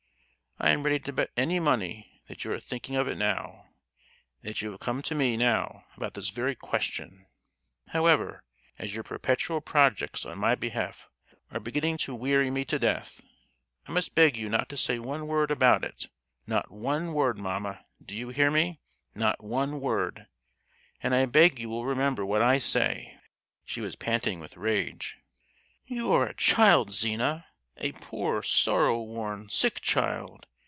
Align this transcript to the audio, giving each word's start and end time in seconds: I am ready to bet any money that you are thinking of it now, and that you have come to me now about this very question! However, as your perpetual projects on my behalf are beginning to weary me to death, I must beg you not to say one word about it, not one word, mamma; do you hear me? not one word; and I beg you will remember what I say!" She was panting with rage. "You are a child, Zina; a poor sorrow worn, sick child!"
I 0.63 0.69
am 0.69 0.83
ready 0.83 0.99
to 0.99 1.11
bet 1.11 1.31
any 1.35 1.59
money 1.59 2.21
that 2.27 2.45
you 2.45 2.51
are 2.51 2.59
thinking 2.59 2.95
of 2.95 3.07
it 3.07 3.17
now, 3.17 3.63
and 4.43 4.49
that 4.51 4.61
you 4.61 4.69
have 4.69 4.79
come 4.79 5.01
to 5.01 5.15
me 5.15 5.35
now 5.35 5.85
about 5.97 6.13
this 6.13 6.29
very 6.29 6.55
question! 6.55 7.25
However, 7.87 8.43
as 8.77 8.93
your 8.93 9.03
perpetual 9.03 9.59
projects 9.59 10.23
on 10.23 10.37
my 10.37 10.53
behalf 10.53 11.09
are 11.49 11.59
beginning 11.59 11.97
to 11.99 12.13
weary 12.13 12.51
me 12.51 12.63
to 12.65 12.77
death, 12.77 13.21
I 13.87 13.91
must 13.91 14.13
beg 14.13 14.37
you 14.37 14.49
not 14.49 14.69
to 14.69 14.77
say 14.77 14.99
one 14.99 15.25
word 15.25 15.49
about 15.49 15.83
it, 15.83 16.09
not 16.45 16.69
one 16.69 17.13
word, 17.13 17.39
mamma; 17.39 17.83
do 18.05 18.13
you 18.13 18.29
hear 18.29 18.51
me? 18.51 18.81
not 19.15 19.43
one 19.43 19.79
word; 19.81 20.27
and 21.01 21.15
I 21.15 21.25
beg 21.25 21.57
you 21.59 21.69
will 21.69 21.85
remember 21.85 22.23
what 22.23 22.43
I 22.43 22.59
say!" 22.59 23.17
She 23.65 23.81
was 23.81 23.95
panting 23.95 24.39
with 24.39 24.57
rage. 24.57 25.17
"You 25.87 26.13
are 26.13 26.27
a 26.27 26.35
child, 26.35 26.93
Zina; 26.93 27.47
a 27.77 27.93
poor 27.93 28.43
sorrow 28.43 29.01
worn, 29.01 29.49
sick 29.49 29.81
child!" 29.81 30.45